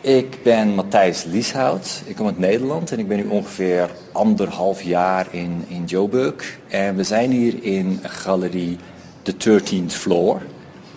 [0.00, 2.02] Ik ben Matthijs Lieshout.
[2.04, 6.58] Ik kom uit Nederland en ik ben nu ongeveer anderhalf jaar in, in Joburg.
[6.68, 8.78] En we zijn hier in galerie
[9.22, 10.40] The 13th Floor.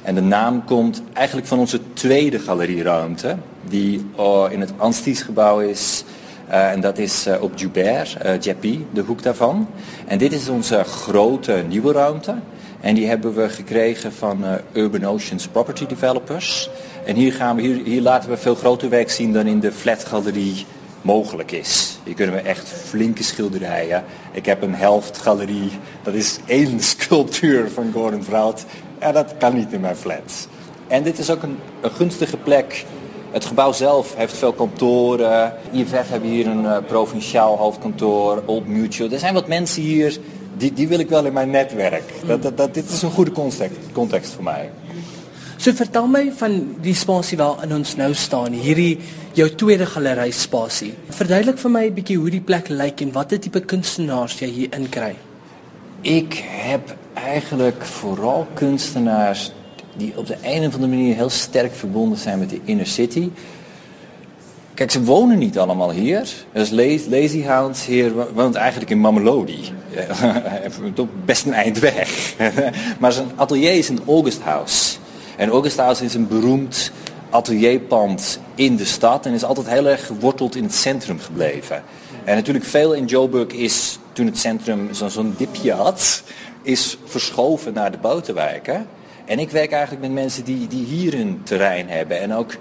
[0.01, 3.35] En de naam komt eigenlijk van onze tweede galerieruimte,
[3.67, 6.03] die uh, in het Ansties-gebouw is.
[6.49, 9.67] Uh, en dat is uh, op Joubert, uh, de hoek daarvan.
[10.07, 12.35] En dit is onze grote nieuwe ruimte.
[12.81, 14.43] En die hebben we gekregen van
[14.73, 16.69] Urban Oceans Property Developers.
[17.05, 19.71] En hier, gaan we, hier, hier laten we veel groter werk zien dan in de
[19.71, 20.65] flatgalerie
[21.01, 21.99] mogelijk is.
[22.03, 24.03] Hier kunnen we echt flinke schilderijen.
[24.31, 25.71] Ik heb een helftgalerie,
[26.03, 28.65] dat is één sculptuur van Gordon Vrout.
[28.99, 30.47] En dat kan niet in mijn flat.
[30.87, 32.85] En dit is ook een, gunstige plek.
[33.31, 35.53] Het gebouw zelf heeft veel kantoren.
[35.71, 39.11] IFF hebben hier een uh, provinciaal hoofdkantoor, Old Mutual.
[39.11, 40.17] Er zijn wat mensen hier,
[40.57, 42.13] die, die wil ik wel in mijn netwerk.
[42.25, 44.69] Dat, dat, dit is een goede context, context voor mij.
[45.61, 48.95] So vertel my van die spasie waarin ons nou staan, hierdie
[49.37, 50.95] jou tweede galery spasie.
[51.13, 54.73] Verduidelik vir my 'n bietjie hoe die plek lyk en watter tipe kunstenaars jy hier
[54.73, 55.15] inkry.
[56.01, 59.51] Ik heb eigenlijk vooral kunstenaars
[59.97, 63.29] die op de een of andere manier heel sterk verbonden zijn met de inner city.
[64.73, 66.27] Kijk, ze wonen niet allemaal hier.
[66.53, 66.69] Dus
[67.09, 69.71] Lazy Hounds hier woont eigenlijk in Mamelodi.
[71.25, 72.35] Best een eind weg.
[72.99, 74.97] maar zijn atelier is in August House.
[75.37, 76.91] En August House is een beroemd
[77.29, 81.83] atelierpand in de stad en is altijd heel erg geworteld in het centrum gebleven.
[82.23, 86.23] En natuurlijk veel in Joburg is, toen het centrum zo'n dipje had,
[86.61, 88.87] is verschoven naar de buitenwijken.
[89.25, 92.19] En ik werk eigenlijk met mensen die, die hier een terrein hebben.
[92.19, 92.55] En ook,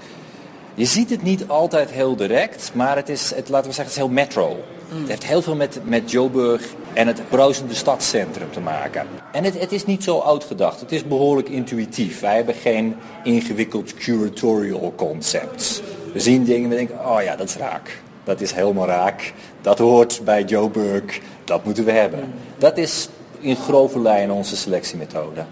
[0.74, 3.92] je ziet het niet altijd heel direct, maar het is, het, laten we zeggen, het
[3.92, 4.58] is heel metro.
[4.94, 9.06] Het heeft heel veel met, met Joburg en het bruisende stadscentrum te maken.
[9.32, 10.80] En het, het is niet zo uitgedacht.
[10.80, 12.20] Het is behoorlijk intuïtief.
[12.20, 15.82] Wij hebben geen ingewikkeld curatorial concept.
[16.12, 18.02] We zien dingen en we denken, oh ja, dat is raak.
[18.24, 19.32] Dat is helemaal raak.
[19.60, 21.20] Dat hoort bij Joburg.
[21.44, 22.32] Dat moeten we hebben.
[22.58, 23.08] Dat is
[23.40, 25.44] in grove lijnen onze selectiemethode.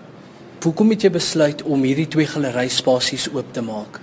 [0.63, 4.01] Hoekom het jy besluit om hierdie twee galeryspasies oop te maak?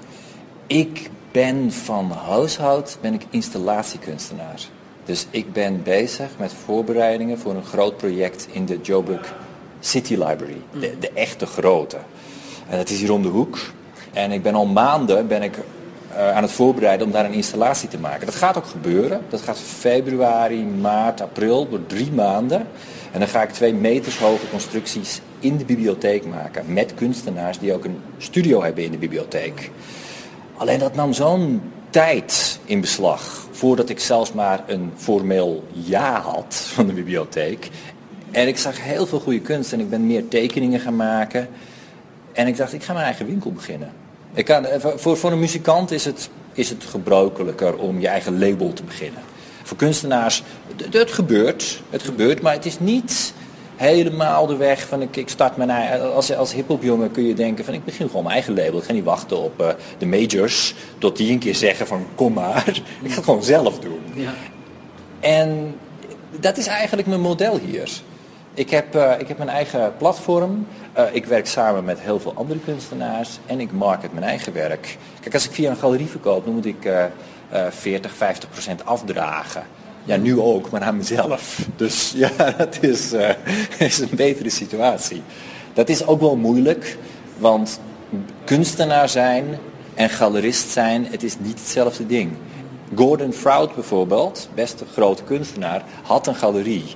[0.68, 4.62] Ik ben van huishoud ben ik installatiekunstenaar.
[5.06, 9.34] Dus ik ben bezig met voorbereidingen voor een groot project in de Joburg
[9.80, 10.62] City Library.
[10.80, 11.98] De, de echte grote.
[12.70, 13.60] En dat is hier om de hoek.
[14.14, 15.58] En ik ben al maanden ben ik,
[16.12, 18.26] uh, aan het voorbereiden om daar een installatie te maken.
[18.26, 19.22] Dat gaat ook gebeuren.
[19.30, 22.68] Dat gaat februari, maart, april, door drie maanden.
[23.12, 26.74] En dan ga ik twee meters hoge constructies in de bibliotheek maken.
[26.74, 29.72] Met kunstenaars die ook een studio hebben in de bibliotheek.
[30.58, 31.62] Alleen dat nam zo'n
[31.96, 37.70] tijd in beslag voordat ik zelfs maar een formeel ja had van de bibliotheek.
[38.32, 41.48] En ik zag heel veel goede kunst en ik ben meer tekeningen gaan maken.
[42.34, 43.92] En ik dacht, ik ga mijn eigen winkel beginnen.
[44.34, 48.40] Ik kan, eh, voor, voor een muzikant is het, is het gebruikelijker om je eigen
[48.40, 49.22] label te beginnen.
[49.64, 50.44] Voor kunstenaars,
[50.92, 53.34] het, gebeurt, het gebeurt, maar het is niet
[53.76, 56.14] helemaal de weg van ik, ik start mijn eigen.
[56.14, 58.80] Als, als hiphopjongen kun je denken van ik begin gewoon mijn eigen label.
[58.80, 62.34] Ik ga niet wachten op uh, de majors tot die een keer zeggen van kom
[62.34, 62.68] maar.
[63.04, 64.00] Ik ga het gewoon zelf doen.
[64.14, 64.34] Ja.
[65.20, 65.76] En
[66.40, 67.90] dat is eigenlijk mijn model hier.
[68.54, 70.68] Ik heb, uh, ik heb mijn eigen platform.
[70.98, 73.40] Uh, ik werk samen met heel veel andere kunstenaars.
[73.46, 74.98] En ik market mijn eigen werk.
[75.22, 76.90] Kijk, als ik via een galerie verkoop, dan moet ik
[77.70, 79.64] 40, 50 procent afdragen.
[80.06, 81.68] Ja, nu ook, maar aan mezelf.
[81.76, 83.30] Dus ja, dat is, uh,
[83.78, 85.22] is een betere situatie.
[85.74, 86.98] Dat is ook wel moeilijk,
[87.38, 87.80] want
[88.44, 89.58] kunstenaar zijn
[89.94, 92.32] en galerist zijn, het is niet hetzelfde ding.
[92.96, 96.96] Gordon Frout bijvoorbeeld, best een grote kunstenaar, had een galerie.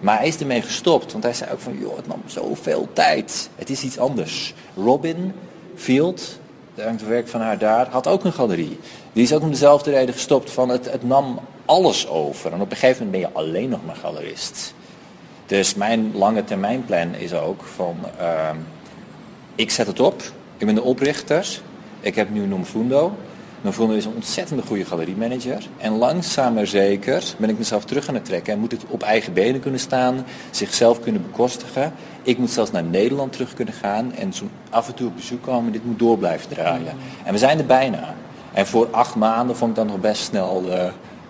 [0.00, 3.50] Maar hij is ermee gestopt, want hij zei ook van, joh, het nam zoveel tijd.
[3.56, 4.54] Het is iets anders.
[4.76, 5.32] Robin
[5.74, 6.38] Field,
[6.80, 8.78] het werk van haar daar, had ook een galerie.
[9.12, 12.52] Die is ook om dezelfde reden gestopt van, het, het nam alles over.
[12.52, 14.74] En op een gegeven moment ben je alleen nog maar galerist.
[15.46, 18.50] Dus mijn lange termijnplan is ook van, uh,
[19.54, 20.22] ik zet het op,
[20.56, 21.60] ik ben de oprichter,
[22.00, 23.16] ik heb nu Nomfundo.
[23.60, 25.66] Nomfundo is een ontzettend goede galeriemanager.
[25.76, 29.02] En langzaam maar zeker ben ik mezelf terug aan het trekken en moet het op
[29.02, 31.92] eigen benen kunnen staan, zichzelf kunnen bekostigen.
[32.22, 35.42] Ik moet zelfs naar Nederland terug kunnen gaan en zo af en toe op bezoek
[35.42, 35.72] komen.
[35.72, 36.94] Dit moet door blijven draaien.
[37.24, 38.14] En we zijn er bijna.
[38.52, 40.64] En voor acht maanden vond ik dan nog best snel...
[40.66, 40.84] Uh,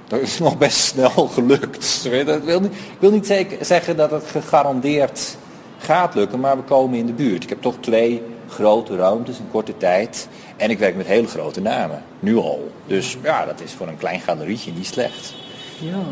[0.09, 2.09] dat is nog best snel gelukt.
[2.11, 5.37] Ik wil niet, ik wil niet zeker zeggen dat het gegarandeerd
[5.79, 7.43] gaat lukken, maar we komen in de buurt.
[7.43, 10.29] Ik heb toch twee grote ruimtes in korte tijd.
[10.57, 12.71] En ik werk met hele grote namen, nu al.
[12.87, 15.35] Dus ja, dat is voor een klein galerietje niet slecht.
[15.79, 16.03] Ja.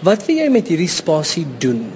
[0.00, 1.90] Wat wil jij met hierdie spasie doen?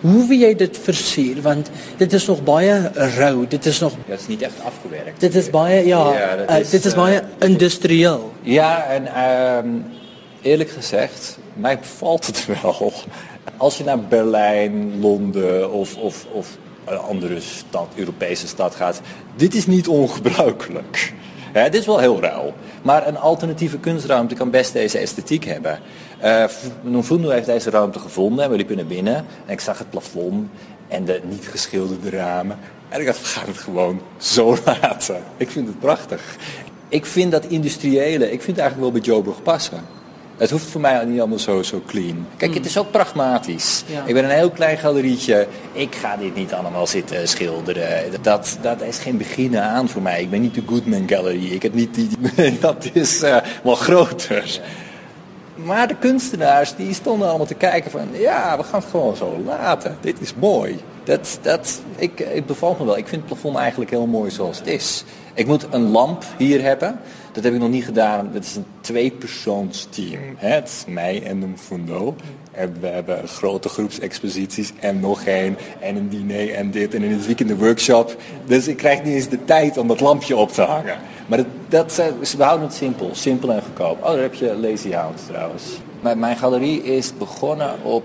[0.00, 3.46] Hoe wil jy dit versier want dit is nog baie rou.
[3.48, 5.20] Dit is nog Ja, het is niet echt afgewerkt.
[5.20, 8.32] dit is baie ja, Ja, dat uh, is, dit is uh, baie industrieel.
[8.40, 9.68] Ja, en ehm,
[10.42, 12.92] eerlijk gezegd, mij bevalt het wel.
[13.56, 19.00] Als je naar Berlijn, Londen of, of, of andere stad, Europese stad gaat,
[19.36, 21.12] dit is niet ongebruikelijk.
[21.52, 22.54] Hè, dit is wel heel ruil.
[22.82, 25.78] Maar een alternatieve kunstruimte kan best deze esthetiek hebben.
[26.82, 29.16] Nonfundo heeft deze ruimte gevonden en we liepen naar binnen.
[29.16, 30.48] En ik zag het plafond
[30.88, 32.58] en de niet geschilderde ramen.
[32.88, 35.22] En ik dacht, we gaan het gewoon zo laten.
[35.36, 36.36] Ik vind het prachtig.
[36.88, 39.78] Ik vind dat industriële, ik vind het eigenlijk wel bij Joburg passen.
[40.36, 42.26] Het hoeft voor mij niet allemaal zo, zo clean.
[42.36, 43.84] Kijk, het is ook pragmatisch.
[43.86, 44.02] Ja.
[44.06, 45.46] Ik ben een heel klein galerietje.
[45.72, 48.22] Ik ga dit niet allemaal zitten schilderen.
[48.22, 50.22] Dat, dat is geen beginnen aan voor mij.
[50.22, 51.52] Ik ben niet de Goodman Gallery.
[51.52, 52.08] Ik heb niet die,
[52.60, 54.60] dat is eh, wel groter.
[55.54, 58.08] Maar de kunstenaars die stonden allemaal te kijken van...
[58.12, 59.96] ja, we gaan het gewoon zo laten.
[60.00, 60.80] Dit is mooi.
[61.04, 62.96] Dat, dat, ik, ik me wel.
[62.96, 65.04] Ik vind het plafond eigenlijk heel mooi zoals het is.
[65.34, 67.00] Ik moet een lamp hier hebben.
[67.32, 68.30] Dat heb ik nog niet gedaan.
[68.32, 70.20] Dat is een tweepersoonsteam.
[70.36, 72.14] Het is mij en een fundo.
[72.52, 75.56] En we hebben grote groepsexposities en nog één.
[75.80, 76.94] En een diner en dit.
[76.94, 78.16] En in het weekend een workshop.
[78.46, 80.98] Dus ik krijg niet eens de tijd om dat lampje op te hangen.
[81.26, 83.10] Maar dat, dat we houden het simpel.
[83.12, 84.02] Simpel en goedkoop.
[84.02, 85.64] Oh, daar heb je Lazy Hound trouwens.
[86.16, 88.04] Mijn galerie is begonnen op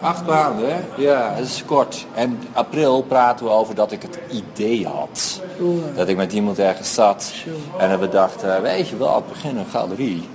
[0.00, 0.84] acht maanden.
[0.96, 2.06] Ja, dat is kort.
[2.14, 5.40] En april praten we over dat ik het idee had.
[5.94, 7.32] Dat ik met iemand ergens zat.
[7.78, 10.28] En dat we dachten, weet je wel, begin een galerie.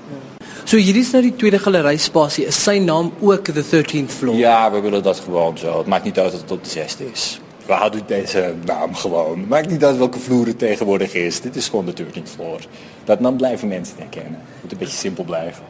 [0.63, 2.45] So hierdie is nou die tweede galerijspasie.
[2.45, 4.36] Is sy naam ook the 13th floor?
[4.36, 5.77] Ja, we willen dat gewoon zo.
[5.77, 7.39] Het maakt niet uit dat het op de zesde is.
[7.65, 9.39] We houden deze naam gewoon.
[9.39, 11.42] Het maakt niet uit welke vloer het tegenwoordig is.
[11.42, 12.60] Dit is gewoon de 13th floor.
[13.03, 14.39] Dat dan blijven mensen herkennen.
[14.53, 15.63] Het moet een beetje simpel blijven.